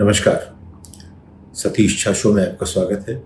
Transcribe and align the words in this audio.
नमस्कार। 0.00 1.54
सतीश 1.54 2.04
झा 2.04 2.12
शो 2.12 2.32
में 2.32 2.42
आपका 2.42 2.66
स्वागत 2.66 3.08
है। 3.08 3.16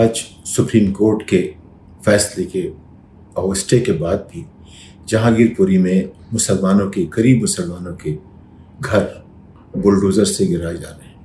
आज 0.00 0.16
सुप्रीम 0.46 0.92
कोर्ट 0.92 1.22
के 1.28 1.54
फैसले 2.04 2.44
के 2.44 2.72
और 3.36 3.56
स्टे 3.56 3.80
के 3.80 3.92
बाद 3.92 4.28
भी 4.32 4.46
जहांगीरपुरी 5.08 5.78
में 5.78 6.12
मुसलमानों 6.32 6.90
के, 6.90 7.04
गरीब 7.04 7.40
मुसलमानों 7.40 7.96
के 7.96 8.18
घर 8.80 9.24
बुलडोज़र 9.76 10.24
से 10.24 10.46
गिराए 10.46 10.76
जा 10.76 10.88
रहे 10.88 11.08
हैं। 11.08 11.20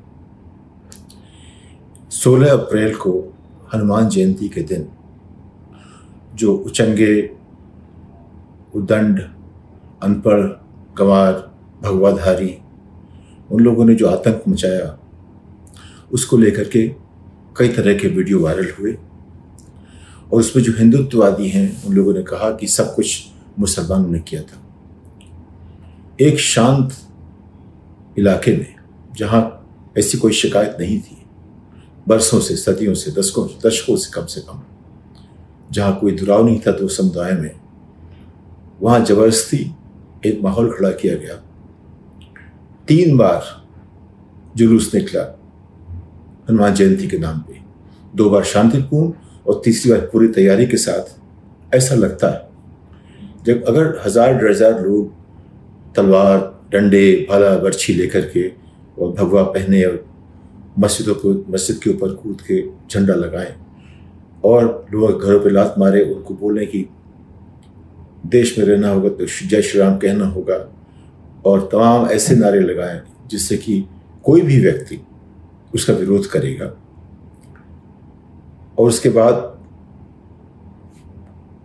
16 2.09 2.51
अप्रैल 2.51 2.95
को 2.95 3.35
हनुमान 3.73 4.09
जयंती 4.09 4.49
के 4.49 4.61
दिन 4.61 4.87
जो 6.35 6.55
उचंगे, 6.55 7.29
उदंड, 8.75 9.19
अनपढ़, 10.03 10.41
गंवार 10.97 11.56
भगवाधारी 11.81 12.57
उन 13.51 13.63
लोगों 13.63 13.85
ने 13.85 13.95
जो 13.95 14.07
आतंक 14.07 14.43
मचाया, 14.49 14.97
उसको 16.11 16.37
लेकर 16.37 16.63
के 16.63 16.87
कई 17.57 17.69
तरह 17.69 17.93
के 17.93 18.07
वीडियो 18.07 18.39
वायरल 18.39 18.71
हुए। 18.79 18.93
और 20.33 20.39
उसमें 20.39 20.63
जो 20.63 20.73
हिंदुत्ववादी 20.77 21.49
हैं, 21.49 21.83
उन 21.83 21.93
लोगों 21.93 22.13
ने 22.13 22.23
कहा 22.23 22.49
कि 22.51 22.67
सब 22.67 22.93
कुछ 22.95 23.27
मुसलमानों 23.59 24.09
ने 24.09 24.19
किया 24.19 24.41
था। 24.41 24.61
एक 26.21 26.39
शांत 26.39 26.95
इलाके 28.19 28.57
में, 28.57 28.75
जहाँ 29.17 29.41
ऐसी 29.97 30.17
कोई 30.17 30.33
शिकायत 30.33 30.77
नहीं 30.79 30.99
थी, 30.99 31.17
बरसों 32.07 32.39
से, 32.39 32.55
सदियों 32.55 32.93
से, 32.93 33.11
दशकों 33.11 33.47
दशकों 33.65 33.95
से 33.97 34.11
कम 34.13 34.25
से 34.25 34.41
कम, 34.41 34.61
जहाँ 35.71 35.97
कोई 35.99 36.11
दुराव 36.11 36.45
नहीं 36.45 36.59
था 36.59 36.71
तो 36.71 36.87
समुदाय 36.87 37.31
में, 37.31 37.51
वहाँ 38.81 39.03
ज़बरदस्ती 39.05 39.71
एक 40.25 40.41
माहौल 40.43 40.71
खड़ा 40.71 40.91
किया 40.91 41.15
गया। 41.15 41.43
तीन 42.87 43.17
बार 43.17 43.43
जुलूस 44.57 44.93
निकला 44.95 45.21
हनुमान 46.49 46.73
जयंती 46.73 47.07
के 47.07 47.17
नाम 47.17 47.39
पे। 47.39 47.59
दो 48.15 48.29
बार 48.29 48.43
शांतिपूर्ण 48.45 49.11
और 49.47 49.61
तीसरी 49.65 49.91
बार 49.91 49.99
पूरी 50.11 50.27
तैयारी 50.29 50.65
के 50.65 50.77
साथ। 50.77 51.75
ऐसा 51.75 51.95
लगता 51.95 52.27
है, 52.27 52.47
जब 53.45 53.63
अगर 53.67 53.99
हज़ार 54.05 54.33
डेढ़ 54.33 54.51
हज़ार 54.51 54.79
लोग 54.81 55.11
तलवार, 55.95 56.39
डंडे, 56.71 57.27
भाला, 57.29 57.55
बर्छी 57.57 57.93
लेकर 57.93 58.29
के 58.33 58.47
और 58.97 59.11
भगवा 59.13 59.43
पहने 59.43 59.83
और 59.83 60.05
मस्जिदों 60.79 61.15
को, 61.15 61.33
मस्जिद 61.49 61.77
के 61.83 61.89
ऊपर 61.89 62.13
कूद 62.13 62.41
के 62.41 62.61
झंडा 62.89 63.13
लगाएँ 63.15 63.53
और 64.45 64.87
लोग 64.93 65.23
घरों 65.23 65.39
पे 65.39 65.49
लात 65.49 65.75
मारे, 65.79 66.01
उनको 66.03 66.33
बोलें 66.33 66.65
कि 66.67 66.85
देश 68.25 68.57
में 68.57 68.65
रहना 68.65 68.89
होगा 68.89 69.09
तो 69.09 69.25
जय 69.47 69.61
श्री 69.61 69.79
राम 69.79 69.97
कहना 69.97 70.25
होगा। 70.27 70.57
और 71.45 71.69
तमाम 71.71 72.07
ऐसे 72.07 72.35
नारे 72.35 72.59
लगाए 72.59 73.01
जिससे 73.27 73.57
कि 73.57 73.85
कोई 74.23 74.41
भी 74.41 74.61
व्यक्ति 74.61 75.01
उसका 75.75 75.93
विरोध 75.93 76.25
करेगा। 76.25 76.65
और 78.79 78.87
उसके 78.87 79.09
बाद 79.09 79.33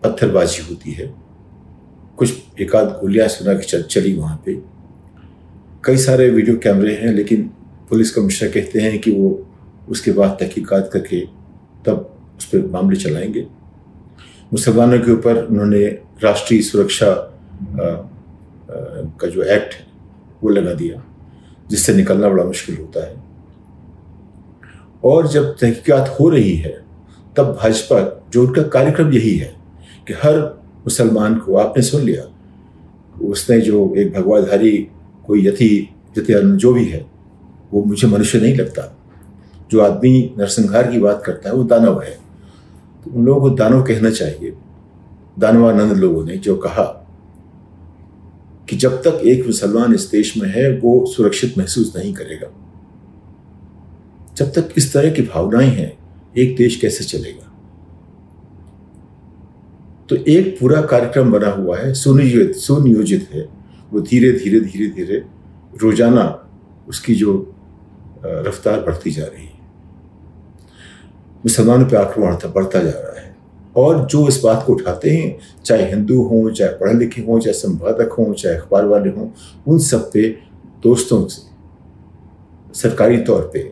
पत्थरबाजी 0.05 0.63
होती 0.63 0.93
है। 0.93 1.15
कुछ 2.17 2.35
एकाध 2.61 2.87
गोलियाँ 2.87 3.29
सुना 3.29 3.55
की 3.55 3.65
चल, 3.65 3.83
चली 3.83 4.15
वहाँ 4.15 4.43
पे। 4.47 4.63
कई 5.85 5.97
सारे 5.97 6.31
वीडियो 6.31 6.57
कैमरे 6.57 6.95
हैं, 6.95 7.13
लेकिन 7.13 7.51
पुलिस 7.89 8.11
कमिश्नर 8.11 8.49
कहते 8.49 8.81
हैं 8.81 8.99
कि 8.99 9.11
वो 9.11 9.47
उसके 9.89 10.13
बाद 10.13 10.31
तहकीकात 10.41 10.91
करके 10.93 11.21
तब 11.87 12.17
उस 12.39 12.45
पर 12.45 12.67
मामले 12.67 12.97
चलाएँगे। 12.97 13.47
मुसलमानों 14.53 15.01
के 15.01 15.13
ऊपर 15.13 15.45
उन्होंने 15.45 15.85
राष्ट्रीय 16.23 16.63
सुरक्षा 16.63 17.39
का 18.71 19.29
जो 19.29 19.43
एक्ट 19.43 19.75
वो 20.43 20.51
लगा 20.51 20.75
दिया, 20.75 21.05
जिससे 21.71 21.95
निकलना 21.95 22.29
बड़ा 22.29 22.45
मुश्किल 22.45 22.77
होता 22.77 23.07
है। 23.07 23.23
और 25.05 25.29
जब 25.29 25.53
तहकीकात 25.53 26.17
हो 26.21 26.29
रही 26.29 26.57
है, 26.57 26.85
तब 27.37 27.59
भाजपा 27.63 28.27
जो 28.31 28.47
उनका 28.47 28.63
कार्यक्रम 28.63 29.13
यही 29.13 29.37
है 29.37 29.57
कि 30.07 30.13
हर 30.13 30.39
मुसलमान 30.79 31.37
को 31.37 31.57
आपने 31.57 31.83
सुन 31.83 32.01
लिया। 32.01 32.35
उसने 33.25 33.61
जो 33.61 33.95
एक 33.95 34.13
भगवाधारी 34.13 34.89
कोई 35.27 35.49
यथी 35.49 35.95
जतियान 36.17 36.57
जो 36.57 36.75
भी 36.75 36.85
है, 36.85 37.07
वो 37.73 37.85
मुझे 37.85 38.09
मनुष्य 38.09 38.41
नहीं 38.41 38.57
लगता। 38.57 38.99
जो 39.71 39.81
आदमी 39.81 40.35
नरसंहार 40.39 40.91
की 40.91 40.99
बात 40.99 41.23
करता 41.27 41.49
है, 41.49 41.55
वो 41.55 41.65
दानव 41.65 42.03
है। 42.03 42.19
तो 43.05 43.11
उन 43.11 43.25
लोगों 43.25 43.41
को 43.41 43.51
दानव 43.51 43.83
कहना 43.83 44.11
चाहिए। 44.11 44.53
दानवानंद 45.39 45.93
लोगों 45.93 46.25
ने 46.25 46.37
जो 46.37 46.57
कहा 46.57 47.02
कि 48.73 48.79
जब 48.79 48.97
तक 49.03 49.21
एक 49.25 49.47
मुसलमान 49.47 49.95
इस 49.95 50.03
देश 50.11 50.37
में 50.37 50.49
है, 50.49 50.79
वो 50.79 51.07
सुरक्षित 51.07 51.59
महसूस 51.59 51.97
नहीं 51.97 52.15
करेगा। 52.15 52.47
जब 54.37 54.53
तक 54.53 54.69
इस 54.77 54.93
तरह 54.93 55.11
की 55.11 55.23
भावनाएँ 55.23 55.69
हैं, 55.69 55.99
एक 56.37 56.57
देश 56.57 56.77
कैसे 56.77 57.05
चलेगा? 57.05 57.53
तो 60.09 60.17
एक 60.17 60.57
पूरा 60.61 60.83
कार्यक्रम 60.83 61.33
बना 61.33 61.49
हुआ 61.49 61.79
है, 61.79 61.95
सुनियोजित 61.95 62.57
सुनियोजित 62.57 63.29
है। 63.33 63.49
वो 63.93 64.01
धीरे 64.01 64.33
धीरे 64.33 64.61
धीरे 64.61 64.87
धीरे 64.87 65.25
रोज़ाना 65.83 66.49
उसकी 66.89 67.15
जो 67.15 67.55
रफ्तार 68.25 68.81
बढ़ती 68.81 69.11
जा 69.11 69.25
रही 69.25 69.47
है। 69.47 69.59
मुसलमानों 71.45 71.87
पर 71.87 71.97
आक्रमण 71.97 72.37
बढ़ता 72.53 72.83
जा 72.83 72.91
रहा 72.91 73.21
है। 73.21 73.32
और 73.77 74.07
जो 74.07 74.29
इस 74.29 74.41
बात 74.45 74.65
को 74.67 74.73
उठाते 74.73 75.11
हैं, 75.11 75.39
चाहे 75.65 75.85
हिंदू 75.91 76.23
हों, 76.23 76.51
चाहे 76.51 76.73
पढ़े 76.73 76.95
लिखे 76.95 77.23
हों, 77.23 77.39
चाहे 77.41 77.55
संपादक 77.55 78.13
हों, 78.13 78.33
चाहे 78.35 78.57
अखबार 78.57 78.85
वाले 78.85 79.11
हों, 79.11 79.29
उन 79.67 79.79
सब 79.79 80.11
पे 80.13 80.29
दोस्तों 80.83 81.27
से, 81.27 81.43
सरकारी 82.81 83.19
तौर 83.19 83.51
पे 83.55 83.71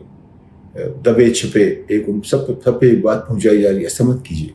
दबे 0.77 1.29
छिपे 1.29 1.63
एक 1.91 2.09
उन 2.09 2.19
सब 2.21 2.61
सब 2.65 2.79
पे 2.79 2.89
एक 2.91 3.01
बात 3.03 3.25
पहुंचाई 3.29 3.61
जा 3.61 3.69
रही 3.69 3.79
है, 3.79 3.85
ऐसा 3.85 4.05
कीजिए। 4.27 4.51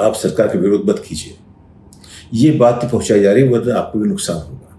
आप 0.00 0.14
सरकार 0.14 0.48
के 0.48 0.58
विरोध 0.58 0.88
मत 0.88 1.04
कीजिए। 1.08 1.36
ये 2.34 2.50
बात 2.50 2.82
तो 2.82 2.88
पहुंचाई 2.88 3.20
जा 3.20 3.32
रही 3.32 3.42
है 3.42 3.48
वरना 3.48 3.74
आपको 3.74 3.98
भी 3.98 4.08
नुकसान 4.08 4.36
होगा। 4.36 4.76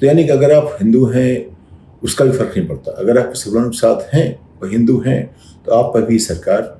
तो 0.00 0.06
यानी 0.06 0.24
कि 0.24 0.30
अगर 0.30 0.52
आप 0.52 0.76
हिंदू 0.80 1.04
हैं, 1.06 1.56
उसका 2.02 2.24
भी 2.24 2.32
फ़र्क 2.32 2.54
नहीं 2.56 2.68
पड़ता। 2.68 2.92
अगर 2.92 3.18
आप 3.18 3.32
के 3.34 3.70
साथ 3.78 4.14
हैं 4.14 4.40
और 4.62 4.70
हिंदू 4.70 5.00
हैं 5.06 5.36
तो 5.66 5.72
आप 5.72 5.94
पर 5.94 6.02
भी 6.02 6.18
सरकार 6.18 6.77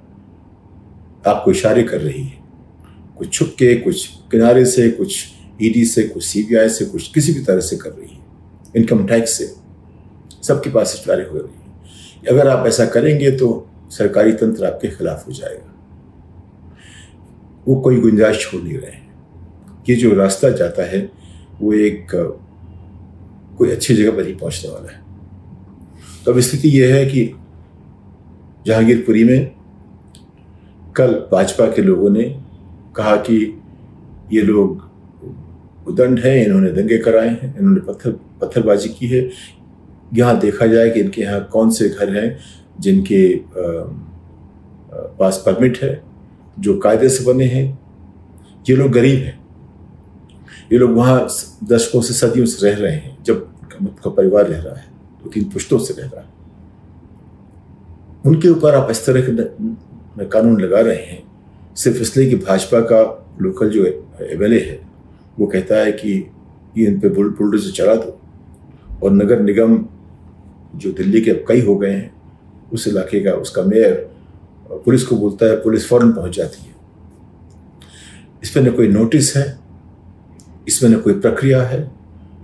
आपको 1.27 1.51
इशारे 1.51 1.83
कर 1.83 2.01
रही 2.01 2.23
है। 2.23 2.39
कुछ 3.19 3.33
छुप 3.33 3.49
के 3.49 3.75
कुछ 3.75 4.07
किनारे 4.07 4.65
से, 4.65 4.91
कुछ 4.91 5.29
ईडी 5.63 5.85
से, 5.85 6.03
कुछ 6.03 6.25
सीबीआई 6.25 6.69
से, 6.69 6.85
कुछ 6.85 7.13
किसी 7.13 7.35
भी 7.35 7.41
तरह 7.41 7.61
से 7.61 7.77
कर 7.77 7.91
रही 7.91 8.15
है। 8.15 8.21
इनकम 8.77 9.07
टैक्स 9.07 9.31
से 9.31 9.55
सबके 10.43 10.71
पास 10.71 11.03
इशारे 11.03 11.23
हो 11.23 11.39
रही 11.39 11.61
है। 11.61 11.69
अगर 12.29 12.49
आप 12.49 12.67
ऐसा 12.67 12.87
करेंगे 12.87 13.31
तो 13.31 13.71
सरकारी 13.91 14.33
तंत्र 14.33 14.65
आपके 14.65 14.89
खिलाफ 14.89 15.27
हो 15.27 15.33
जाएगा। 15.33 15.75
वो 17.69 17.81
कोई 17.81 18.01
गुंजाइश 18.01 18.41
छोड़ 18.41 18.63
नहीं 18.63 18.79
रहे 18.79 18.91
हैं। 18.91 19.15
ये 19.89 19.97
जो 19.97 20.15
रास्ता 20.15 20.51
जाता 20.51 20.83
है, 20.83 21.11
वो 21.61 21.73
एक, 21.73 22.09
कोई 23.59 23.71
अच्छी 23.71 23.95
जगह 23.95 24.11
पर 24.11 24.27
ही 24.27 24.35
पहुँचने 24.35 24.71
वाला 24.71 24.93
है। 24.93 25.03
तो 26.25 26.33
अब 26.33 26.41
स्थिति 26.41 26.69
यह 26.69 26.95
है 26.95 27.07
कि 27.07 27.35
जहांगीरपुरी 28.67 29.25
में 29.25 29.58
कल 30.99 31.13
भाजपा 31.33 31.67
के 31.73 31.83
लोगों 31.83 32.11
ने 32.11 32.25
कहा 32.97 33.15
कि 33.19 33.37
ये 34.33 34.43
लोग 34.43 34.87
उदंड 35.89 36.19
हैं, 36.19 36.45
इन्होंने 36.45 36.71
दंगे 36.73 36.99
कराए 36.99 37.29
हैं, 37.29 37.57
इन्होंने 37.59 37.81
पत्थर, 37.83 38.11
पत्थरबाजी 38.41 38.89
की 38.91 39.07
है। 39.07 39.29
यहाँ 40.15 40.39
देखा 40.41 40.67
जाए 40.67 40.91
कि 40.91 41.01
इनके 41.01 41.23
यहाँ 41.23 41.41
कौन 41.53 41.71
से 41.71 41.89
घर 41.89 42.17
हैं 42.17 42.39
जिनके 42.81 43.21
पास 45.19 45.43
परमिट 45.47 45.83
है, 45.83 46.03
जो 46.59 46.79
कायदे 46.79 47.09
से 47.09 47.25
बने 47.25 47.45
हैं। 47.47 47.79
ये 48.67 48.77
लोग 48.77 48.91
गरीब 48.93 49.19
हैं। 49.19 49.39
ये 50.73 50.79
लोग 50.79 50.97
वहाँ 50.97 51.27
दशकों 51.65 52.01
से 52.03 52.15
सदियों 52.15 52.47
से 52.47 52.69
रह 52.69 52.79
रहे 52.79 52.93
हैं, 52.93 53.17
जब 53.25 53.47
का 54.05 54.11
परिवार 54.11 54.47
रह 54.47 54.61
रहा 54.61 54.75
है 54.75 54.87
दो 54.87 55.25
तो 55.25 55.31
तीन 55.31 55.45
पुश्तों 55.51 55.79
से 55.79 55.95
रह 55.95 56.09
रहा 56.09 56.21
है। 56.21 56.29
उनके 58.27 58.49
ऊपर 58.49 58.75
आप 58.75 58.91
इस 58.91 59.05
तरह 59.07 59.23
के 59.27 59.33
कानून 60.25 60.61
लगा 60.61 60.81
रहे 60.81 60.97
हैं, 60.97 61.23
सिर्फ़ 61.77 61.99
इसलिए 61.99 62.31
कि 62.31 62.37
भाजपा 62.37 62.81
का 62.81 63.29
लोकल 63.43 63.71
जो 63.71 63.87
एम 63.87 64.53
है, 64.53 64.81
वो 65.39 65.47
कहता 65.47 65.77
है 65.77 65.93
कि 65.93 66.31
ये 66.79 66.87
इन 66.87 67.01
पर 67.01 67.09
बुल, 67.09 67.29
बुलडोजर 67.29 67.71
चला 67.71 67.95
दो। 67.95 68.21
और 69.03 69.13
नगर 69.13 69.41
निगम 69.41 69.87
जो 70.77 70.93
दिल्ली 70.93 71.21
के 71.21 71.31
अब 71.31 71.45
कई 71.49 71.61
हो 71.61 71.77
गए 71.77 71.91
हैं, 71.91 72.15
उस 72.73 72.89
इलाके 72.89 73.21
का 73.21 73.33
उसका 73.33 73.63
मेयर, 73.63 74.11
पुलिस 74.73 75.05
को 75.05 75.17
बोलता 75.17 75.47
है, 75.47 75.57
पुलिस 75.57 75.89
फ़ौरन 75.89 76.13
पहुँच 76.13 76.37
जाती 76.37 76.67
है। 76.67 76.75
इसमें 78.43 78.65
न 78.65 78.71
कोई 78.71 78.89
नोटिस 78.89 79.37
है, 79.37 79.59
इसमें 80.69 80.91
न 80.91 81.01
कोई 81.01 81.13
प्रक्रिया 81.13 81.63
है, 81.63 81.91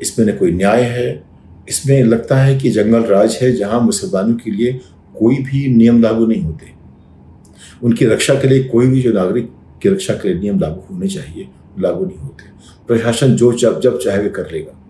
इसमें 0.00 0.26
न 0.26 0.36
कोई 0.36 0.50
न्याय 0.50 0.82
है। 0.82 1.24
इसमें 1.68 2.02
लगता 2.02 2.36
है 2.36 2.58
कि 2.58 2.70
जंगल 2.70 3.02
राज 3.02 3.38
है, 3.42 3.52
जहाँ 3.52 3.80
मुसलमानों 3.80 4.34
के 4.34 4.50
लिए 4.50 4.72
कोई 5.18 5.36
भी 5.36 5.68
नियम 5.68 6.02
लागू 6.02 6.26
नहीं 6.26 6.42
होते। 6.42 6.73
उनकी 7.82 8.04
रक्षा 8.04 8.34
के 8.34 8.48
लिए 8.48 8.64
कोई 8.64 8.86
भी 8.86 9.02
जो 9.02 9.12
नागरिक 9.12 9.50
की 9.82 9.88
रक्षा 9.88 10.14
के 10.14 10.28
लिए 10.28 10.40
नियम 10.40 10.58
लागू 10.58 10.94
होने 10.94 11.08
चाहिए, 11.08 11.48
लागू 11.78 12.06
नहीं 12.06 12.18
होते। 12.18 12.44
प्रशासन 12.86 13.36
जो 13.36 13.52
जब 13.52 13.80
जब 13.80 13.98
चाहे 13.98 14.18
वे 14.18 14.28
कर 14.28 14.50
लेगा। 14.52 14.80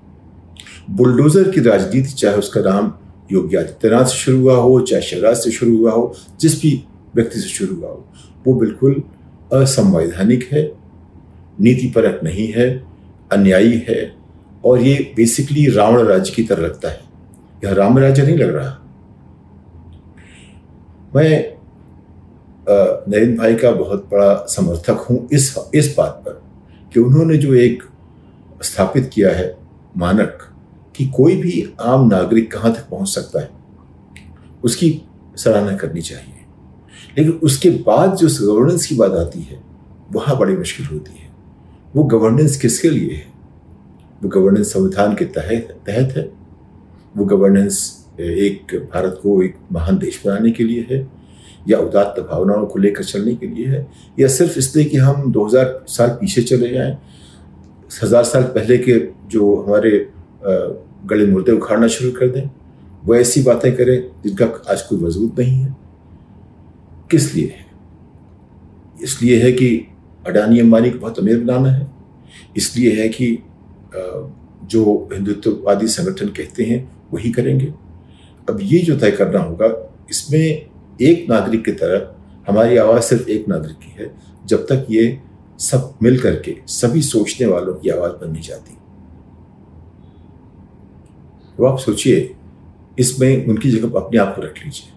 बुलडोजर 0.91 1.51
की 1.51 1.61
राजनीति, 1.61 2.09
चाहे 2.09 2.37
उसका 2.37 2.61
नाम 2.61 2.95
योगी 3.33 3.57
आदित्यनाथ 3.57 4.05
से 4.05 4.17
शुरू 4.17 4.41
हुआ 4.41 4.57
हो, 4.57 4.81
चाहे 4.81 5.03
शिवराज 5.03 5.37
से 5.37 5.51
शुरू 5.51 5.77
हुआ 5.77 5.93
हो, 5.93 6.17
जिस 6.41 6.63
भी 6.63 6.85
व्यक्ति 7.15 7.41
से 7.41 7.49
शुरू 7.49 7.77
हुआ 7.77 7.89
हो, 7.89 8.09
वो 8.47 8.55
बिल्कुल 8.55 9.03
असंवैधानिक 9.53 10.49
है, 10.53 10.73
नीतिपरक 11.61 12.21
नहीं 12.25 12.53
है, 12.53 12.85
अन्यायी 13.33 13.85
है, 13.89 14.15
और 14.65 14.81
ये 14.81 15.13
बेसिकली 15.17 15.67
रावण 15.67 16.03
राज्य 16.03 16.33
की 16.37 16.43
तरह 16.43 16.63
लगता 16.63 16.89
है। 16.89 17.01
यह 17.65 17.73
राम 17.73 17.99
राज्य 17.99 18.23
नहीं 18.23 18.37
लग 18.37 18.57
रहा। 18.57 18.81
मैं 21.17 21.54
नरेंद्र 22.69 23.39
भाई 23.39 23.55
का 23.55 23.71
बहुत 23.71 24.09
बड़ा 24.13 24.35
समर्थक 24.49 25.07
हूँ 25.11 25.29
इस 25.33 25.55
इस 25.75 25.95
बात 25.99 26.23
पर 26.27 26.43
कि 26.93 27.01
उन्होंने 27.01 27.37
जो 27.39 27.55
एक 27.55 27.83
स्थापित 28.63 29.11
किया 29.15 29.31
है 29.31 29.57
मानक 29.97 30.39
कि 30.97 31.07
कोई 31.07 31.37
भी 31.37 31.75
आम 31.81 32.09
नागरिक 32.09 32.53
कहाँ 32.53 32.73
तक 32.75 32.89
पहुँच 32.91 33.09
सकता 33.09 33.41
है, 33.41 33.51
उसकी 34.65 35.03
सराहना 35.37 35.77
करनी 35.77 36.01
चाहिए। 36.01 36.35
लेकिन 37.19 37.33
उसके 37.33 37.71
बाद 37.71 38.17
जो 38.17 38.29
गवर्नेंस 38.47 38.87
की 38.87 38.95
बात 38.95 39.13
आती 39.13 39.41
है, 39.41 39.61
वहाँ 40.13 40.39
बड़ी 40.39 40.57
मुश्किल 40.57 40.87
होती 40.87 41.13
है। 41.13 41.33
वो 41.97 42.05
गवर्नेंस 42.05 42.57
किसके 42.57 42.91
लिए 42.91 43.15
है? 43.15 43.27
वो 44.23 44.29
गवर्नेंस 44.29 44.73
संविधान 44.73 45.15
के 45.15 45.25
तहत 45.25 45.77
तहत 45.87 46.17
है। 46.17 46.31
वो 47.17 47.25
गवर्नेंस 47.25 48.07
एक 48.21 48.75
भारत 48.95 49.21
को 49.23 49.43
एक 49.43 49.57
महान 49.73 49.99
देश 49.99 50.23
बनाने 50.27 50.51
के 50.51 50.65
लिए 50.65 50.87
है। 50.91 51.14
या 51.69 51.79
उदात्त 51.79 52.21
भावनाओं 52.23 52.67
को 52.67 52.79
लेकर 52.79 53.05
चलने 53.05 53.35
के 53.35 53.47
लिए 53.47 53.67
है, 53.67 53.87
या 54.19 54.29
सिर्फ़ 54.29 54.59
इसलिए 54.59 54.85
कि 54.85 54.97
हम 54.99 55.31
2000 55.33 55.85
साल 55.89 56.09
पीछे 56.21 56.43
चले 56.43 56.69
जाएँ, 56.69 56.97
हज़ार 58.03 58.25
साल 58.25 58.43
पहले 58.55 58.79
के 58.79 58.99
जो 59.29 59.55
हमारे 59.57 60.07
गले 61.07 61.27
मुर्दे 61.27 61.53
उखाड़ना 61.53 61.87
शुरू 61.89 62.11
कर 62.13 62.29
दें, 62.29 62.51
वो 63.05 63.15
ऐसी 63.15 63.43
बातें 63.43 63.75
करें 63.77 63.99
जिनका 64.25 64.47
आज 64.71 64.83
कोई 64.83 64.99
वजूद 64.99 65.41
नहीं 65.41 65.55
है। 65.55 65.77
किस 67.11 67.35
लिए? 67.35 67.47
है 67.47 67.65
इसलिए 69.03 69.43
है 69.43 69.51
कि 69.53 69.69
अडानी 70.27 70.61
अंबानी 70.61 70.91
को 70.91 70.99
बहुत 70.99 71.19
अमीर 71.19 71.39
बनाना 71.41 71.71
है। 71.71 71.87
इसलिए 72.57 72.93
है 73.01 73.09
कि 73.11 73.27
जो 74.65 75.09
हिंदुत्ववादी 75.13 75.87
संगठन 75.89 76.29
कहते 76.29 76.65
हैं, 76.65 76.79
वही 77.13 77.31
करेंगे। 77.33 77.73
अब 78.49 78.59
ये 78.63 78.79
जो 78.79 78.97
तय 78.99 79.11
करना 79.11 79.41
होगा, 79.41 79.67
इसमें 80.11 80.67
एक 81.03 81.27
नागरिक 81.31 81.65
की 81.65 81.73
तरह, 81.73 82.11
हमारी 82.49 82.77
आवाज़ 82.77 83.03
सिर्फ़ 83.03 83.29
एक 83.29 83.49
नागरिक 83.49 83.79
की 83.79 83.95
है, 83.99 84.11
जब 84.47 84.67
तक 84.67 84.87
ये 84.91 85.21
सब 85.61 85.95
मिल 86.03 86.19
करके, 86.21 86.57
सभी 86.69 87.03
सोचने 87.03 87.47
वालों 87.47 87.75
की 87.75 87.91
आवाज़ 87.91 88.13
बननी 88.15 88.41
चाहती 88.41 88.73
तो 91.59 91.65
आप 91.65 91.79
सोचिए, 91.79 92.35
इसमें 92.99 93.47
उनकी 93.47 93.71
जगह 93.71 93.99
अपने 94.01 94.19
आप 94.19 94.35
को 94.37 94.43
रख 94.43 94.55
लीजिए। 94.65 94.93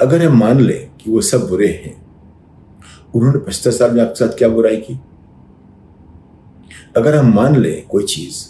अगर 0.00 0.24
हम 0.24 0.38
मान 0.38 0.60
लें 0.60 0.90
कि 0.96 1.10
वो 1.10 1.20
सब 1.20 1.48
बुरे 1.48 1.68
हैं, 1.84 1.94
उन्होंने 3.14 3.38
पचहत्तर 3.38 3.70
साल 3.70 3.90
में 3.90 4.02
आपके 4.02 4.24
साथ 4.24 4.36
क्या 4.38 4.48
बुराई 4.48 4.76
की? 4.78 4.98
अगर 6.96 7.14
हम 7.16 7.32
मान 7.34 7.56
लें 7.56 7.86
कोई 7.86 8.04
चीज़ 8.06 8.44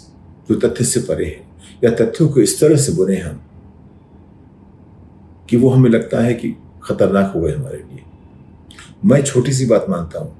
जो 0.49 0.55
तथ्य 0.59 0.85
से 0.85 0.99
परे 1.01 1.25
है, 1.25 1.41
या 1.83 1.91
तथ्यों 1.95 2.29
को 2.29 2.39
इस 2.39 2.59
तरह 2.59 2.75
से 2.77 2.93
बुरे 2.93 3.17
हम 3.17 3.41
कि 5.51 5.57
वो 5.57 5.69
हमें 5.69 5.89
लगता 5.89 6.23
है 6.23 6.33
कि 6.33 6.55
खतरनाक 6.83 7.31
हो 7.35 7.41
गए 7.41 7.51
हमारे 7.51 7.77
लिए। 7.77 8.03
मैं 9.05 9.23
छोटी 9.23 9.53
सी 9.53 9.65
बात 9.65 9.85
मानता 9.89 10.19
हूँ 10.19 10.35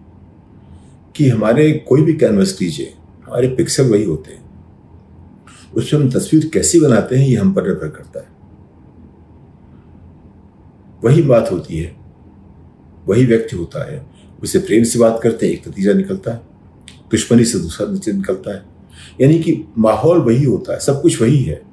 कि 1.16 1.30
हमारे 1.30 1.72
कोई 1.72 2.02
भी 2.02 2.14
कैनवस 2.14 2.58
लीजिए, 2.62 2.94
हमारे 3.26 3.48
पिक्सल 3.48 3.84
वही 3.84 4.04
होते 4.04 4.32
हैं। 4.32 4.42
उसमें 5.74 6.02
हम 6.02 6.12
तस्वीर 6.12 6.50
कैसी 6.54 6.80
बनाते 6.80 7.16
हैं 7.16 7.28
ये 7.28 7.36
हम 7.36 7.54
पर 7.54 7.64
निर्भर 7.64 7.88
करता 7.88 8.20
है। 8.20 8.28
वही 11.04 11.22
बात 11.22 11.52
होती 11.52 11.78
है, 11.78 11.96
वही 13.08 13.26
व्यक्ति 13.26 13.56
होता 13.56 13.92
है, 13.92 14.06
उसे 14.44 14.60
प्रेम 14.60 14.84
से 14.84 15.00
बात 15.00 15.20
करते 15.24 15.46
हैं, 15.46 15.54
एक 15.54 15.68
नतीजा 15.68 15.94
निकलता 15.94 16.32
है, 16.32 16.42
दुश्मनी 17.12 17.46
से 17.46 17.60
दूसरा 17.60 17.88
नतीजा 17.88 18.18
निकलता 18.18 18.56
है। 18.56 18.66
यानी 19.22 19.40
कि 19.40 19.64
माहौल 19.78 20.18
वही 20.18 20.44
होता 20.44 20.74
है, 20.74 20.80
सब 20.80 21.02
कुछ 21.02 21.22
वही 21.22 21.44
है। 21.44 21.71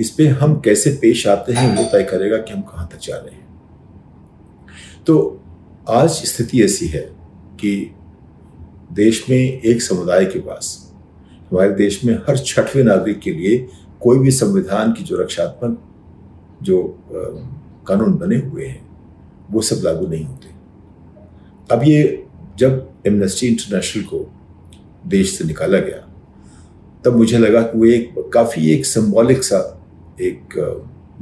इस 0.00 0.10
पर 0.10 0.28
हम 0.32 0.60
कैसे 0.60 0.90
पेश 1.02 1.26
आते 1.26 1.52
हैं 1.52 1.76
वो 1.76 1.84
तय 1.92 2.02
करेगा 2.02 2.36
कि 2.36 2.52
हम 2.52 2.60
कहाँ 2.62 2.88
तक 2.92 2.98
जा 2.98 3.16
रहे 3.16 3.34
हैं। 3.34 3.42
तो 5.06 5.40
आज 5.88 6.10
स्थिति 6.10 6.62
ऐसी 6.64 6.86
है 6.86 7.00
कि 7.60 7.90
देश 8.92 9.24
में 9.30 9.36
एक 9.36 9.82
समुदाय 9.82 10.24
के 10.24 10.38
पास, 10.38 10.94
हमारे 11.50 11.70
देश 11.70 12.04
में 12.04 12.14
हर 12.28 12.38
छठवें 12.38 12.82
नागरिक 12.84 13.20
के 13.20 13.32
लिए 13.32 13.66
कोई 14.00 14.18
भी 14.18 14.30
संविधान 14.30 14.92
की 14.92 15.04
जो 15.04 15.16
रक्षात्मक, 15.16 15.78
जो 16.62 16.82
कानून 17.88 18.14
बने 18.14 18.36
हुए 18.36 18.66
हैं, 18.66 18.88
वो 19.50 19.60
सब 19.62 19.84
लागू 19.84 20.06
नहीं 20.06 20.24
होते। 20.24 20.48
अब 21.70 21.82
ये 21.84 22.26
जब 22.58 22.90
एमनेस्टी 23.06 23.46
इंटरनेशनल 23.46 24.02
को 24.02 24.26
देश 25.06 25.38
से 25.38 25.44
निकाला 25.44 25.78
गया, 25.78 26.08
तब 27.04 27.16
मुझे 27.16 27.38
लगा 27.38 27.62
कि 27.62 27.78
वो 27.78 27.84
एक, 27.84 28.14
काफ़ी 28.34 28.70
एक 28.70 28.86
सिंबॉलिक 28.86 29.42
सा 29.44 29.58
एक 30.20 30.54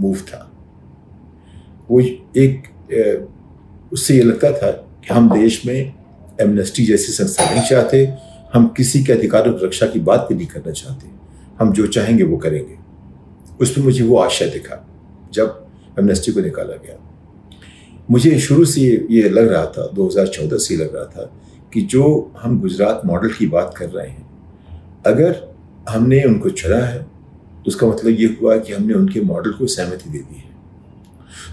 मूव 0.00 0.16
था। 0.16 0.48
वो 1.90 2.00
एक 2.00 2.68
उससे 3.92 4.14
ये 4.14 4.22
लगता 4.22 4.50
था 4.52 4.70
कि 4.70 5.14
हम 5.14 5.30
देश 5.34 5.64
में 5.66 5.94
एमनेस्टी 6.40 6.84
जैसी 6.86 7.12
संस्था 7.12 7.50
नहीं 7.50 7.68
चाहते 7.70 8.06
हम 8.54 8.66
किसी 8.76 9.04
के 9.04 9.12
अधिकारों 9.12 9.52
की 9.52 9.66
रक्षा 9.66 9.86
की 9.86 10.00
बात 10.00 10.26
भी 10.28 10.34
नहीं 10.34 10.46
करना 10.46 10.72
चाहते। 10.72 11.08
हम 11.58 11.72
जो 11.72 11.86
चाहेंगे 11.86 12.24
वो 12.24 12.36
करेंगे। 12.36 12.76
उस 13.60 13.70
पर 13.70 13.82
मुझे 13.82 14.04
वो 14.04 14.16
आशय 14.18 14.46
दिखा 14.46 14.86
जब 15.32 15.66
एमनेस्टी 15.98 16.32
को 16.32 16.40
निकाला 16.40 16.76
गया। 16.76 16.98
मुझे 18.10 18.38
शुरू 18.38 18.64
से 18.64 18.80
ये 19.10 19.28
लग 19.28 19.52
रहा 19.52 19.66
था 19.66 19.88
2014 19.94 20.58
से 20.58 20.76
लग 20.76 20.94
रहा 20.96 21.04
था 21.04 21.32
कि 21.72 21.80
जो 21.82 22.32
हम 22.38 22.60
गुजरात 22.60 23.02
मॉडल 23.06 23.28
की 23.28 23.46
बात 23.46 23.74
कर 23.76 23.88
रहे 23.88 24.08
हैं 24.08 24.30
अगर 25.06 25.54
हमने 25.88 26.22
उनको 26.24 26.50
चुना 26.50 26.76
है 26.76 27.06
तो 27.64 27.69
उसका 27.69 27.87
मतलब 27.87 28.20
ये 28.20 28.26
हुआ 28.43 28.56
कि 28.56 28.73
हमने 28.73 28.94
उनके 28.94 29.20
मॉडल 29.20 29.53
को 29.53 29.67
सहमति 29.67 30.11
दे 30.11 30.19
दी 30.19 30.37
है। 30.37 30.50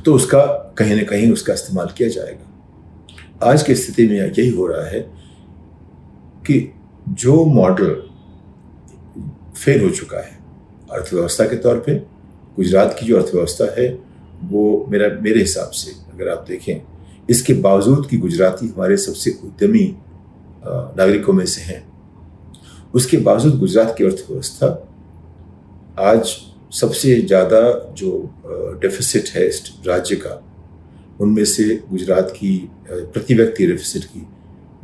तो 0.06 0.14
उसका 0.14 0.46
कहीं 0.78 0.96
ना 0.96 1.04
कहीं 1.04 1.32
उसका 1.32 1.54
इस्तेमाल 1.54 1.88
किया 1.98 2.10
जाएगा। 2.10 3.50
आज 3.50 3.64
की 3.64 3.76
स्थिति 3.76 4.08
में 4.08 4.16
यही 4.16 4.50
हो 4.50 4.68
रहा 4.68 4.86
है 4.86 5.00
कि 6.46 6.74
जो 7.10 7.46
मॉडल 7.46 7.96
फेल 9.56 9.84
हो 9.84 9.90
चुका 9.90 10.18
है, 10.18 10.40
अर्थव्यवस्था 10.92 11.46
के 11.46 11.56
तौर 11.56 11.80
पे, 11.80 11.96
गुजरात 12.56 12.96
की 13.00 13.06
जो 13.06 13.18
अर्थव्यवस्था 13.18 13.82
है, 13.82 13.88
वो 14.44 14.86
मेरा, 14.90 15.08
मेरे 15.22 15.40
हिसाब 15.40 15.70
से, 15.70 15.92
अगर 16.14 16.30
आप 16.30 16.46
देखें, 16.48 16.82
इसके 17.30 17.54
बावजूद 17.54 18.08
कि 18.10 18.18
गुजराती 18.18 18.68
हमारे 18.68 18.98
सबसे 18.98 19.32
उद्यमी 19.44 19.96
नागरिकों 20.66 21.34
में 21.34 21.46
से 21.46 21.62
हैं, 21.62 21.88
उसके 22.94 23.18
बावजूद 23.18 23.60
गुजरात 23.60 23.96
की 23.98 24.04
अर्थव्यवस्था 24.04 24.89
आज 26.00 26.30
सबसे 26.74 27.16
ज़्यादा 27.22 27.60
जो 27.98 28.10
डेफिसिट 28.82 29.30
है 29.36 29.46
इस 29.48 29.62
राज्य 29.88 30.16
का, 30.16 30.42
उनमें 31.22 31.44
से 31.46 31.64
गुजरात 31.90 32.32
की 32.36 32.52
प्रति 32.88 33.34
व्यक्ति 33.36 33.66
डेफिसिट 33.68 34.04
की 34.06 34.22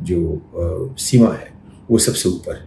जो 0.02 0.96
सीमा 0.98 1.32
है, 1.34 1.52
वो 1.90 1.98
सबसे 1.98 2.28
ऊपर 2.28 2.54
है। 2.54 2.64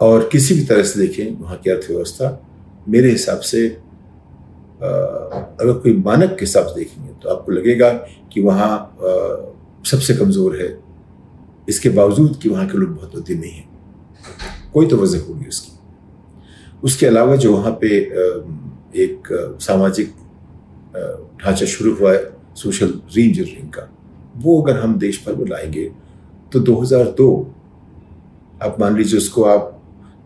और 0.00 0.28
किसी 0.32 0.54
भी 0.54 0.64
तरह 0.64 0.82
से 0.82 1.00
देखें, 1.00 1.40
वहाँ 1.40 1.56
की 1.56 1.70
अर्थव्यवस्था, 1.70 2.40
मेरे 2.88 3.10
हिसाब 3.10 3.40
से 3.42 3.66
अगर 4.80 5.72
कोई 5.74 5.96
मानक 5.96 6.30
के 6.30 6.44
हिसाब 6.44 6.66
से 6.66 6.78
देखेंगे 6.80 7.12
तो 7.22 7.28
आपको 7.28 7.52
लगेगा 7.52 7.92
कि 8.32 8.40
वहाँ 8.42 8.70
सबसे 9.86 10.14
कमज़ोर 10.14 10.60
है। 10.60 10.70
इसके 11.68 11.88
बावजूद 11.90 12.38
कि 12.42 12.48
वहाँ 12.48 12.66
के 12.68 12.78
लोग 12.78 12.96
बहुत 12.96 13.14
उद्यमी 13.16 13.48
हैं। 13.48 13.68
कोई 14.72 14.86
तो 14.86 14.96
वजह 14.96 15.26
होगी 15.26 15.48
उसकी। 15.48 15.69
उसके 16.82 17.06
अलावा 17.06 17.36
जो 17.36 17.52
वहाँ 17.52 17.72
पे 17.80 17.88
एक 18.96 19.28
सामाजिक 19.60 20.14
ढांचा 21.42 21.66
शुरू 21.66 21.94
हुआ 21.94 22.12
है, 22.12 22.30
सोशल 22.56 23.00
री 23.14 23.22
इंजीनियरिंग 23.22 23.68
का, 23.68 23.88
वो 24.36 24.60
अगर 24.62 24.80
हम 24.80 24.98
देश 24.98 25.24
भर 25.26 25.34
में 25.34 25.46
लाएँगे 25.46 25.84
तो 26.52 26.60
2002 26.60 27.28
आप 28.62 28.76
मान 28.80 28.96
लीजिए 28.96 29.18
उसको 29.18 29.44
आप 29.44 29.76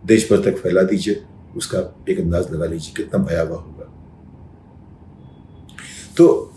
देश 0.05 0.31
भर 0.31 0.41
तक 0.41 0.57
फैला 0.57 0.81
दीजिए, 0.83 1.21
उसका 1.55 1.79
एक 2.09 2.19
अंदाज 2.19 2.51
लगा 2.51 2.65
लीजिए 2.65 2.93
कितना 2.97 3.23
भयावह 3.23 3.55
होगा। 3.55 3.91
तो 6.17 6.51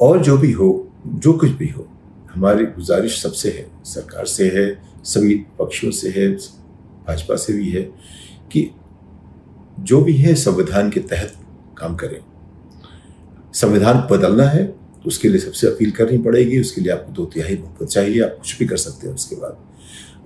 और 0.00 0.22
जो 0.22 0.36
भी 0.38 0.50
हो, 0.52 0.68
जो 1.06 1.32
कुछ 1.32 1.50
भी 1.50 1.68
हो, 1.68 1.86
हमारी 2.34 2.64
गुजारिश 2.66 3.20
सबसे 3.22 3.50
है, 3.50 3.66
सरकार 3.84 4.26
से 4.26 4.48
है, 4.50 4.82
सभी 5.04 5.34
पक्षों 5.58 5.90
से 5.90 6.08
है, 6.10 6.28
भाजपा 7.06 7.36
से 7.36 7.52
भी 7.52 7.70
है 7.70 7.82
कि 8.52 8.70
जो 9.80 10.00
भी 10.02 10.16
है 10.16 10.34
संविधान 10.34 10.90
के 10.90 11.00
तहत 11.00 11.34
काम 11.78 11.96
करें। 11.96 12.20
संविधान 13.54 14.06
बदलना 14.10 14.44
है 14.44 14.64
तो 14.64 15.08
उसके 15.08 15.28
लिए 15.28 15.38
सबसे 15.38 15.66
अपील 15.66 15.90
करनी 15.90 16.18
पड़ेगी, 16.18 16.60
उसके 16.60 16.80
लिए 16.80 16.92
आपको 16.92 17.12
दो 17.12 17.24
तिहाई 17.24 17.54
बहुमत 17.56 17.88
चाहिए, 17.90 18.20
आप 18.20 18.36
कुछ 18.38 18.58
भी 18.58 18.66
कर 18.66 18.76
सकते 18.76 19.06
हैं 19.08 19.14
उसके 19.14 19.36
बाद। 19.36 19.56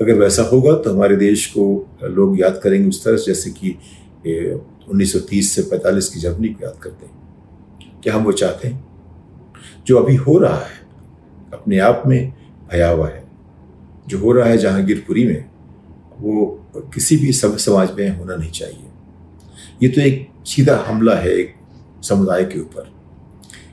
अगर 0.03 0.13
वैसा 0.13 0.43
होगा 0.43 0.73
तो 0.75 0.93
हमारे 0.95 1.17
देश 1.17 1.47
को 1.47 1.65
लोग 2.05 2.41
याद 2.41 2.61
करेंगे 2.63 2.89
उस 2.89 3.05
तरह 3.05 3.17
जैसे 3.17 3.51
कि 3.51 3.71
1930 4.89 5.53
से 5.53 5.63
45 5.63 6.09
की 6.09 6.21
जर्मनी 6.21 6.49
को 6.49 6.65
याद 6.65 6.79
करते 6.83 7.07
हैं। 7.07 8.01
क्या 8.03 8.15
हम 8.15 8.25
वो 8.25 8.33
चाहते 8.33 8.69
हैं? 8.69 8.85
जो 9.87 9.97
अभी 9.99 10.17
हो 10.17 10.39
रहा 10.39 10.59
है, 10.59 10.81
अपने 11.53 11.79
आप 11.79 12.03
में 12.07 12.33
भयावह 12.73 13.09
है। 13.09 13.25
जो 14.09 14.19
हो 14.19 14.33
रहा 14.33 14.49
है 14.49 14.59
जहांगीरपुरी 14.59 15.27
में, 15.27 15.45
वो 16.21 16.66
किसी 16.81 17.17
भी 17.17 17.33
सब 17.33 17.57
समाज 17.57 17.93
में 17.93 18.19
होना 18.19 18.37
नहीं 18.37 18.51
चाहिए। 18.51 18.89
ये 19.83 19.89
तो 19.89 20.01
एक 20.01 20.29
सीधा 20.47 20.85
हमला 20.87 21.15
है 21.15 21.31
एक 21.31 21.55
समुदाय 22.03 22.45
के 22.45 22.61
ऊपर। 22.61 22.91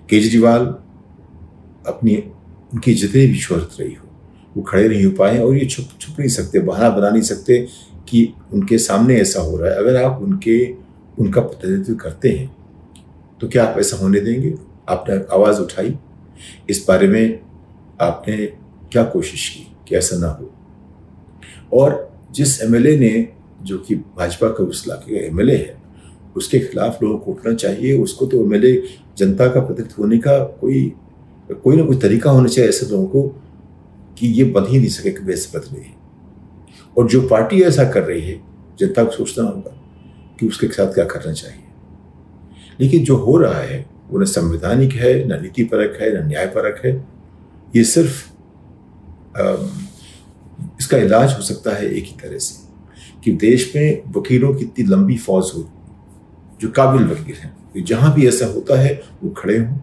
केजरीवाल 0.09 0.65
अपनी, 1.87 2.15
उनकी 2.73 2.93
जितनी 2.93 3.25
भी 3.27 3.35
शोहरत 3.35 3.69
रही 3.79 3.93
हो, 3.93 4.07
वो 4.57 4.63
खड़े 4.63 4.87
नहीं 4.89 5.05
हो 5.05 5.11
पाए 5.11 5.39
और 5.39 5.57
ये 5.57 5.65
छुप 5.65 5.85
छुप 6.01 6.15
नहीं 6.19 6.29
सकते, 6.29 6.59
बहाना 6.59 6.89
बना 6.89 7.09
नहीं 7.09 7.21
सकते 7.21 7.67
कि 8.07 8.33
उनके 8.53 8.77
सामने 8.77 9.15
ऐसा 9.15 9.41
हो 9.41 9.57
रहा 9.57 9.71
है। 9.71 9.77
अगर 9.77 10.03
आप 10.03 10.21
उनके, 10.21 10.75
उनका 11.19 11.41
प्रतिनिधित्व 11.41 11.95
करते 11.95 12.29
हैं 12.29 12.55
तो 13.41 13.47
क्या 13.47 13.65
आप 13.65 13.77
ऐसा 13.79 13.97
होने 13.97 14.19
देंगे? 14.19 14.53
आपने 14.89 15.15
आवाज़ 15.33 15.59
उठाई। 15.61 15.97
इस 16.69 16.85
बारे 16.87 17.07
में 17.07 17.39
आपने 18.01 18.45
क्या 18.91 19.03
कोशिश 19.03 19.49
की 19.49 19.75
कि 19.87 19.95
ऐसा 19.95 20.17
ना 20.17 20.27
हो? 20.27 20.53
और 21.73 22.12
जिस 22.33 22.61
एमएलए 22.61 22.97
ने, 22.97 23.29
जो 23.63 23.77
कि 23.77 23.95
भाजपा 23.95 24.49
का 24.49 24.63
उस 24.63 24.83
इलाके 24.87 25.19
का 25.19 25.25
एमएलए 25.25 25.57
है, 25.57 25.83
उसके 26.35 26.59
खिलाफ 26.59 27.03
लोगों 27.03 27.17
को 27.17 27.31
उठना 27.31 27.53
चाहिए। 27.53 27.97
उसको 27.97 28.25
तो 28.25 28.43
एमएलए 28.43 28.83
जनता 29.17 29.47
का 29.47 29.59
प्रतिनिधित्व 29.59 30.01
होने 30.01 30.17
का 30.17 30.43
कोई 30.43 30.93
कोई 31.63 31.77
ना 31.77 31.83
कोई 31.85 31.97
तरीका 31.97 32.31
होना 32.31 32.47
चाहिए 32.47 32.69
ऐसे 32.69 32.85
लोगों 32.85 33.07
को 33.07 33.21
कि 34.17 34.27
ये 34.27 34.43
बन 34.43 34.65
ही 34.67 34.77
नहीं 34.77 34.89
सके 34.89 35.11
कि 35.11 35.23
वैसे 35.23 35.59
बदले 35.59 35.81
और 36.97 37.07
जो 37.07 37.27
पार्टी 37.27 37.61
ऐसा 37.61 37.89
कर 37.89 38.03
रही 38.03 38.21
है, 38.21 38.41
जनता 38.79 39.03
को 39.03 39.11
सोचना 39.11 39.45
होगा 39.45 39.81
कि 40.39 40.47
उसके 40.47 40.67
साथ 40.67 40.93
क्या 40.93 41.05
करना 41.05 41.33
चाहिए। 41.33 41.63
लेकिन 42.79 43.03
जो 43.03 43.15
हो 43.15 43.37
रहा 43.37 43.59
है, 43.59 43.85
वो 44.09 44.19
न 44.19 44.25
संवैधानिक 44.25 44.93
है, 44.93 45.27
न 45.27 45.41
नीति 45.41 45.63
परक 45.63 45.97
है, 46.01 46.23
न 46.23 46.27
न्यायपरक 46.27 46.81
है। 46.85 47.07
ये 47.75 47.83
सिर्फ़ 47.83 48.31
इसका 50.79 50.97
इलाज 50.97 51.33
हो 51.33 51.41
सकता 51.41 51.75
है 51.75 51.85
एक 51.87 52.03
ही 52.03 52.15
तरह 52.23 52.37
से 52.37 52.61
कि 53.23 53.31
देश 53.31 53.71
में 53.75 54.11
वकीलों 54.11 54.53
की 54.55 54.63
इतनी 54.65 54.85
लंबी 54.85 55.17
फौज 55.17 55.51
हो 55.55 55.69
जो 56.61 56.69
काबिल 56.69 57.07
वकील 57.07 57.35
हैं। 57.35 57.51
तो 57.73 57.81
जहाँ 57.81 58.13
भी 58.13 58.27
ऐसा 58.27 58.45
होता 58.45 58.79
है 58.79 59.01
वो 59.23 59.29
खड़े 59.29 59.57
हों। 59.57 59.77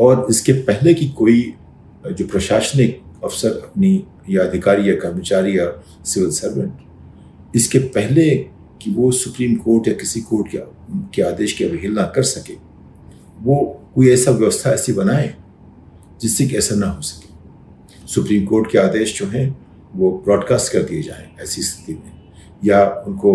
और 0.00 0.26
इसके 0.30 0.52
पहले 0.52 0.94
की 0.94 1.08
कोई 1.08 1.54
जो 2.06 2.26
प्रशासनिक 2.26 3.02
अफसर 3.24 3.48
अपनी 3.48 4.04
या 4.30 4.42
अधिकारी 4.42 4.90
या 4.90 4.94
कर्मचारी 4.94 5.58
या 5.58 5.66
सिविल 6.04 6.30
सर्वेंट 6.30 7.56
इसके 7.56 7.78
पहले 7.78 8.34
कि 8.82 8.90
वो 8.90 9.10
सुप्रीम 9.10 9.54
कोर्ट 9.54 9.88
या 9.88 9.94
किसी 9.94 10.20
कोर्ट 10.20 10.48
के, 10.48 10.58
के 11.14 11.22
आदेश 11.22 11.52
की 11.52 11.64
अवहेलना 11.64 12.02
कर 12.02 12.22
सके 12.22 12.54
वो 13.40 13.56
कोई 13.94 14.10
ऐसा 14.10 14.30
व्यवस्था 14.30 14.70
ऐसी 14.70 14.92
बनाए 14.92 15.34
जिससे 16.22 16.46
कि 16.46 16.56
ऐसा 16.56 16.74
ना 16.74 16.86
हो 16.86 17.02
सके। 17.02 18.08
सुप्रीम 18.08 18.44
कोर्ट 18.46 18.70
के 18.70 18.78
आदेश 18.78 19.18
जो 19.18 19.26
हैं 19.26 19.63
वो 19.96 20.10
ब्रॉडकास्ट 20.24 20.72
कर 20.72 20.82
दिए 20.82 21.02
जाएँ 21.02 21.28
ऐसी 21.40 21.62
स्थिति 21.62 21.94
में। 21.94 22.12
या 22.64 22.84
उनको 23.06 23.32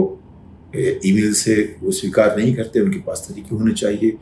ईमेल 1.05 1.33
से 1.33 1.53
वो 1.81 1.91
स्वीकार 1.91 2.35
नहीं 2.37 2.53
करते, 2.55 2.79
उनके 2.79 2.99
पास 2.99 3.25
तरीके 3.29 3.55
होने 3.55 3.73
चाहिए 3.73 4.17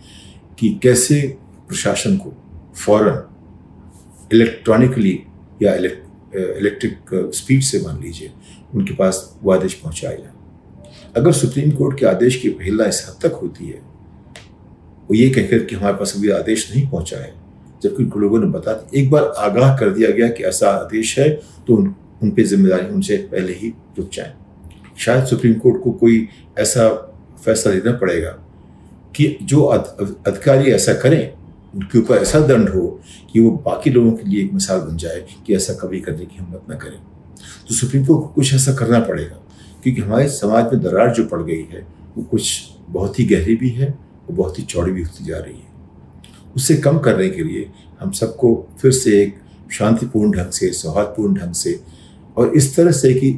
कि 0.59 0.79
कैसे 0.83 1.21
प्रशासन 1.67 2.17
को 2.17 2.33
फ़ौरन 2.75 3.23
इलेक्ट्रॉनिकली 4.33 5.19
या 5.63 5.73
इलेक्ट्रिक 5.75 7.31
स्पीड 7.35 7.61
से 7.61 7.79
मान 7.79 8.01
लीजिए, 8.01 8.31
उनके 8.73 8.93
पास 8.93 9.39
वो 9.43 9.51
आदेश 9.51 9.73
पहुँचाया 9.73 10.15
जाए। 10.15 10.31
अगर 11.15 11.31
सुप्रीम 11.31 11.71
कोर्ट 11.71 11.99
के 11.99 12.05
आदेश 12.05 12.35
की 12.35 12.49
अवहेलना 12.49 12.85
इस 12.85 13.05
हद 13.09 13.27
तक 13.27 13.35
होती 13.35 13.65
है, 13.65 13.81
वो 15.09 15.15
ये 15.15 15.29
कहकर 15.29 15.63
कि 15.63 15.75
हमारे 15.75 15.95
पास 15.95 16.13
अभी 16.17 16.29
आदेश 16.31 16.71
नहीं 16.71 16.87
पहुँचा 16.89 17.17
है, 17.17 17.33
जबकि 17.83 18.03
लोगों 18.19 18.39
ने 18.39 18.47
बता 18.47 18.89
एक 18.95 19.09
बार 19.11 19.23
आगाह 19.37 19.75
कर 19.77 19.89
दिया 19.89 20.09
गया 20.11 20.29
कि 20.29 20.43
ऐसा 20.43 20.69
आदेश 20.69 21.17
है 21.19 21.29
तो 21.67 21.75
उन 21.75 21.95
उन 22.21 22.29
पर 22.29 22.43
ज़िम्मेदारी 22.45 22.87
उनसे 22.87 23.17
पहले 23.31 23.53
ही 23.53 23.73
रुक 23.97 24.09
जाए। 24.13 24.33
शायद 24.97 25.25
सुप्रीम 25.25 25.53
कोर्ट 25.55 25.81
को 25.83 25.91
कोई 25.93 26.27
ऐसा 26.59 26.89
फैसला 27.43 27.73
लेना 27.73 27.91
पड़ेगा 27.97 28.29
कि 29.15 29.37
जो 29.43 29.61
अधिकारी 29.61 30.71
ऐसा 30.71 30.93
करें, 30.93 31.33
उनके 31.75 31.99
ऊपर 31.99 32.17
ऐसा 32.17 32.39
दंड 32.41 32.69
हो 32.69 32.87
कि 33.31 33.39
वो 33.39 33.51
बाकी 33.65 33.89
लोगों 33.89 34.11
के 34.11 34.29
लिए 34.29 34.43
एक 34.43 34.53
मिसाल 34.53 34.79
बन 34.79 34.97
जाए 34.97 35.25
कि 35.47 35.55
ऐसा 35.55 35.73
कभी 35.81 35.99
करने 36.01 36.25
की 36.25 36.35
हिम्मत 36.35 36.65
न 36.71 36.75
करें। 36.77 36.99
तो 37.67 37.75
सुप्रीम 37.75 38.05
कोर्ट 38.05 38.21
को 38.21 38.27
कुछ 38.27 38.53
ऐसा 38.55 38.73
करना 38.75 38.99
पड़ेगा, 39.01 39.35
क्योंकि 39.83 40.01
हमारे 40.01 40.27
समाज 40.29 40.73
में 40.73 40.81
दरार 40.81 41.13
जो 41.13 41.25
पड़ 41.25 41.41
गई 41.41 41.61
है, 41.71 41.85
वो 42.17 42.23
कुछ 42.23 42.69
बहुत 42.89 43.19
ही 43.19 43.25
गहरी 43.25 43.55
भी 43.55 43.69
है 43.71 43.89
और 43.89 44.35
बहुत 44.35 44.59
ही 44.59 44.63
चौड़ी 44.65 44.91
भी 44.91 45.03
होती 45.03 45.25
जा 45.25 45.37
रही 45.37 45.53
है। 45.53 45.65
उससे 46.55 46.75
कम 46.77 46.97
करने 46.99 47.29
के 47.29 47.43
लिए 47.43 47.69
हम 47.99 48.11
सबको 48.13 48.49
फिर 48.81 48.91
से 48.91 49.21
एक 49.21 49.35
शांतिपूर्ण 49.71 50.31
ढंग 50.31 50.51
से, 50.51 50.71
सौहार्दपूर्ण 50.71 51.33
ढंग 51.35 51.53
से 51.53 51.79
और 52.37 52.53
इस 52.55 52.75
तरह 52.75 52.91
से 52.91 53.13
कि 53.13 53.31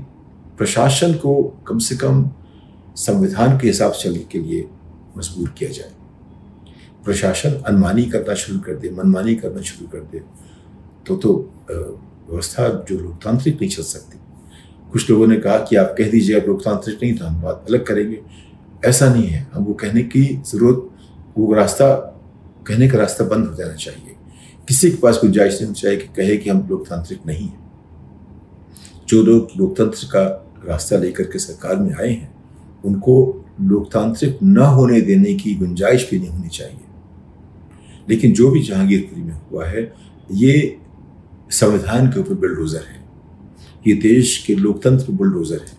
प्रशासन 0.58 1.14
को 1.14 1.42
कम 1.68 1.78
से 1.80 1.96
कम 1.96 2.30
संविधान 2.98 3.58
के 3.60 3.68
हिसाब 3.68 3.92
से 3.92 4.04
चलने 4.04 4.24
के 4.32 4.40
लिए 4.40 4.68
मजबूर 5.18 5.50
किया 5.58 5.70
जाए। 5.70 5.92
प्रशासन 7.06 7.54
अनमानी 7.68 8.04
करना 8.06 8.34
शुरू 8.36 8.60
कर 8.60 8.76
दे, 8.76 8.90
मनमानी 8.90 9.36
करना 9.36 9.62
शुरू 9.62 9.88
कर 9.88 10.00
दे 10.12 10.22
तो 11.08 11.16
तो 11.16 11.34
व्यवस्था 11.72 12.68
जो 12.90 13.00
लोकतांत्रिक 13.00 13.56
नहीं 13.56 13.70
चल 13.70 13.84
सकती। 13.84 14.18
कुछ 14.92 15.10
लोगों 15.10 15.28
ने 15.28 15.38
कहा 15.38 15.58
कि 15.60 15.76
आप 15.76 15.96
कह 15.98 16.10
दीजिए 16.12 16.40
अब 16.40 16.48
लोकतांत्रिक 16.48 17.00
नहीं 17.04 17.14
तो 17.16 17.26
हम 17.26 17.42
बात 17.42 17.66
अलग 17.70 17.86
करेंगे। 17.86 18.20
ऐसा 18.86 19.14
नहीं 19.14 19.28
है। 19.28 19.48
हम 19.54 19.64
वो 19.66 19.74
कहने 19.74 20.02
की 20.04 20.26
ज़रूरत, 20.48 20.90
वो 21.38 21.54
रास्ता, 21.54 21.94
कहने 22.68 22.88
का 22.90 22.98
रास्ता 22.98 23.26
बंद 23.26 23.48
हो 23.48 23.56
जाना 23.56 23.74
चाहिए। 23.76 24.16
किसी 24.68 24.90
के 24.92 24.98
पास 24.98 25.20
गुंजाइश 25.22 25.54
नहीं 25.54 25.66
होनी 25.66 25.80
चाहिए 25.82 25.98
कि 25.98 26.08
कहे 26.16 26.38
कि 26.38 26.50
हम 26.50 26.68
लोकतांत्रिक 26.70 27.26
नहीं 27.28 27.48
हैं। 27.48 27.69
जो 29.10 29.22
लोग 29.24 29.48
लोकतंत्र 29.58 30.08
का 30.08 30.24
रास्ता 30.68 30.98
लेकर 30.98 31.24
के 31.24 31.40
सरकार 31.40 31.76
में 31.76 31.94
आए 31.94 32.10
हैं, 32.10 32.34
उनको 32.86 33.46
लोकतांत्रिक 33.62 34.38
न 34.44 34.58
होने 34.58 35.02
देने 35.02 35.34
की 35.34 35.56
गुंजाइश 35.56 36.10
भी 36.12 36.20
नहीं 36.20 36.30
होनी 36.30 36.50
चाहिए। 36.50 36.86
लेकिन 38.10 38.34
जो 38.34 38.50
भी 38.52 38.62
जहांगीरपुरी 38.64 39.22
में 39.22 39.34
हुआ 39.52 39.66
है, 39.66 39.94
ये 40.32 40.78
संविधान 41.52 42.08
के 42.08 42.20
ऊपर 42.20 42.34
बुलडोज़र 42.34 42.86
है। 42.90 42.98
ये 43.88 43.94
देश 43.94 44.38
के 44.48 44.56
लोकतंत्र 44.56 45.06
पर 45.06 45.14
बुलडोज़र 45.14 45.60
है। 45.60 45.78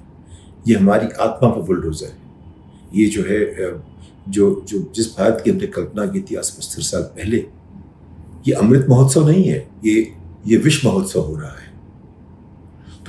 ये 0.69 0.75
हमारी 0.75 1.07
आत्मा 1.21 1.49
पर 1.49 1.63
बुलडोज़र 1.63 2.07
है। 2.07 2.19
ये 2.95 3.07
जो 3.07 3.23
है 3.23 3.41
जो 4.29 4.65
जो 4.69 4.79
जिस 4.95 5.17
भारत 5.19 5.41
की 5.45 5.51
हमने 5.51 5.67
कल्पना 5.67 6.07
की 6.07 6.21
थी 6.21 6.35
आज 6.35 6.51
पचहत्तर 6.51 6.83
साल 6.83 7.03
पहले, 7.17 7.37
ये 8.49 8.53
अमृत 8.55 8.87
महोत्सव 8.91 9.29
नहीं 9.29 9.45
है, 9.45 9.67
ये 9.85 10.13
ये 10.47 10.57
विश्व 10.57 10.89
महोत्सव 10.89 11.21
हो 11.21 11.37
रहा 11.37 11.51
है। 11.51 11.70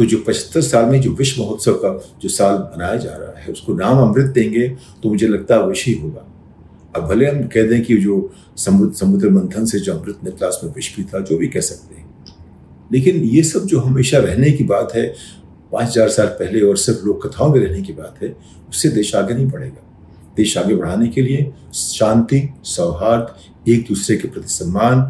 तो 0.02 0.06
जो 0.06 0.18
पचहत्तर 0.28 0.62
साल 0.62 0.86
में 0.86 1.00
जो 1.02 1.12
विश्व 1.12 1.42
महोत्सव 1.42 1.74
का 1.74 1.90
जो 2.22 2.30
साल 2.30 2.56
मनाया 2.56 2.96
जा 2.96 3.12
रहा 3.12 3.40
है, 3.40 3.52
उसको 3.52 3.74
नाम 3.74 3.98
अमृत 4.00 4.32
देंगे 4.34 4.68
तो 5.04 5.10
मुझे 5.10 5.28
लगता 5.28 5.56
है 5.56 5.62
अवश्य 5.62 5.92
ही 5.92 6.00
होगा। 6.00 6.26
अब 6.96 7.08
भले 7.10 7.26
हम 7.26 7.44
कह 7.48 7.68
दें 7.68 7.82
कि 7.84 7.98
जो 7.98 8.16
समुद्र 8.58 8.96
समुद्र 8.96 9.30
मंथन 9.30 9.66
से 9.66 9.80
जो 9.80 9.94
अमृत 9.94 10.24
निकला 10.24 10.48
उसमें 10.48 10.74
विष 10.74 10.96
भी 10.96 11.04
था, 11.04 11.20
जो 11.20 11.38
भी 11.38 11.48
कह 11.48 11.62
सकते 11.62 11.96
हैं। 11.96 12.08
लेकिन 12.92 13.24
ये 13.26 13.44
सब 13.44 13.66
जो 13.66 13.80
हमेशा 13.80 14.18
रहने 14.18 14.52
की 14.52 14.64
बात 14.64 14.96
है, 14.96 15.08
पाँच 15.72 15.88
हज़ार 15.88 16.10
साल 16.10 16.28
पहले 16.42 16.62
और 16.62 16.78
सिर्फ़ 16.78 17.06
लोक 17.06 17.28
कथाओं 17.28 17.54
में 17.54 17.60
रहने 17.60 17.82
की 17.82 17.94
बात 17.94 18.24
है, 18.24 18.36
उससे 18.70 18.90
देश 18.90 19.16
आगे 19.16 19.34
नहीं 19.34 19.48
बढ़ेगा। 19.48 19.88
देश 20.38 20.58
आगे 20.58 20.76
बढ़ाने 20.76 21.08
के 21.08 21.22
लिए 21.22 21.52
शांति, 21.74 22.48
सौहार्द, 22.66 23.36
एक 23.70 23.86
दूसरे 23.88 24.18
के 24.18 24.28
प्रति 24.28 24.50
सम्मान, 24.50 25.02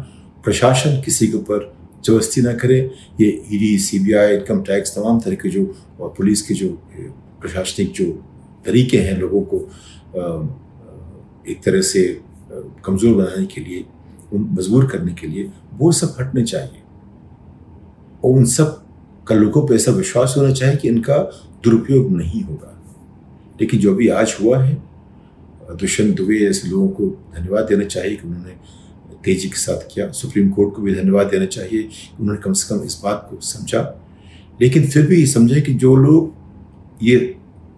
प्रशासन 0.44 1.00
किसी 1.00 1.26
के 1.26 1.36
ऊपर 1.36 1.72
ज़बरदस्ती 2.04 2.40
ना 2.42 2.52
करे, 2.54 2.78
ये 3.20 3.28
ईडी 3.52 3.78
सीबीआई 3.78 4.34
इनकम 4.36 4.62
टैक्स 4.62 4.94
तमाम 4.96 5.20
तरह 5.20 5.34
के 5.34 5.48
जो, 5.48 5.64
और 6.00 6.14
पुलिस 6.16 6.42
के 6.42 6.54
जो 6.54 6.68
प्रशासनिक 7.40 7.92
जो 7.92 8.06
तरीके 8.66 8.98
हैं 8.98 9.16
लोगों 9.18 9.42
को 9.52 9.58
एक 11.52 11.62
तरह 11.64 11.80
से 11.82 12.02
कमज़ोर 12.84 13.14
बनाने 13.14 13.46
के 13.46 13.60
लिए, 13.60 13.84
उन, 14.32 14.48
मजबूर 14.58 14.86
करने 14.86 15.12
के 15.12 15.26
लिए, 15.26 15.50
वो 15.74 15.92
सब 15.92 16.16
हटने 16.20 16.42
चाहिए। 16.42 16.82
और 18.24 18.36
उन 18.36 18.44
सब 18.44 18.78
का 19.28 19.34
लोगों 19.34 19.66
पर 19.66 19.74
ऐसा 19.74 19.92
विश्वास 19.92 20.34
होना 20.36 20.52
चाहिए 20.52 20.76
कि 20.76 20.88
इनका 20.88 21.18
दुरुपयोग 21.64 22.10
नहीं 22.12 22.42
होगा। 22.42 22.68
लेकिन 23.60 23.80
जो 23.80 23.94
भी 23.94 24.08
आज 24.08 24.36
हुआ 24.40 24.62
है 24.64 24.74
दुष्यंत 25.80 26.16
दुबे 26.16 26.38
जैसे 26.38 26.68
लोगों 26.68 26.88
को 26.88 27.06
धन्यवाद 27.36 27.64
देना 27.64 27.84
चाहिए 27.84 28.16
कि 28.16 28.26
उन्होंने 28.28 28.54
तेज़ी 29.24 29.48
के 29.48 29.56
साथ 29.56 29.88
किया। 29.94 30.10
सुप्रीम 30.12 30.50
कोर्ट 30.50 30.74
को 30.74 30.82
भी 30.82 30.94
धन्यवाद 30.94 31.26
देना 31.26 31.46
चाहिए 31.46 31.88
उन्होंने 32.20 32.40
कम 32.42 32.52
से 32.52 32.68
कम 32.68 32.82
इस 32.84 33.00
बात 33.04 33.26
को 33.30 33.40
समझा। 33.40 33.82
लेकिन 34.60 34.86
फिर 34.86 35.06
भी 35.06 35.26
समझे 35.26 35.60
कि 35.60 35.74
जो 35.74 35.94
लोग 35.96 36.32
ये 37.02 37.16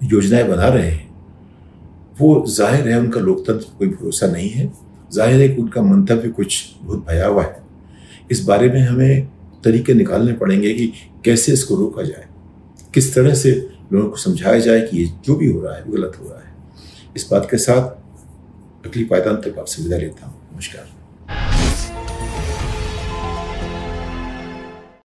योजनाएँ 0.04 0.48
बना 0.48 0.68
रहे 0.68 0.90
हैं, 0.90 1.10
वो 2.20 2.44
ज़ाहिर 2.48 2.88
है 2.88 2.98
उनका 3.00 3.20
लोकतंत्र 3.20 3.66
कोई 3.78 3.88
भरोसा 3.88 4.26
नहीं 4.26 4.48
है। 4.50 4.72
ज़ाहिर 5.12 5.40
है 5.40 5.48
कि 5.48 5.62
उनका 5.62 5.82
मंतव्य 5.82 6.28
कुछ 6.28 6.64
बहुत 6.82 7.06
भयावह 7.06 7.42
है। 7.42 7.62
इस 8.30 8.44
बारे 8.44 8.68
में 8.68 8.80
हमें 8.80 9.28
तरीके 9.64 9.94
निकालने 9.94 10.32
पड़ेंगे 10.32 10.74
कि 10.74 10.92
कैसे 11.24 11.52
इसको 11.52 11.76
रोका 11.76 12.02
जाए। 12.02 12.26
किस 12.94 13.14
तरह 13.14 13.34
से 13.34 13.50
लोगों 13.92 14.08
को 14.10 14.16
समझाया 14.16 14.58
जाए 14.58 14.80
कि 14.80 14.98
ये 14.98 15.10
जो 15.24 15.36
भी 15.36 15.50
हो 15.52 15.60
रहा 15.60 15.76
है, 15.76 15.82
वो 15.84 15.92
गलत 15.92 16.18
हो 16.20 16.28
रहा 16.28 16.38
है। 16.38 16.52
इस 17.16 17.28
बात 17.30 17.48
के 17.50 17.58
साथ 17.58 18.86
अगली 18.86 19.04
पायदान 19.04 19.36
तक 19.36 19.58
आपसे 19.58 19.82
विदा 19.82 19.96
लेता 19.96 20.26
हूँ। 20.26 20.34
नमस्कार। 20.54 20.93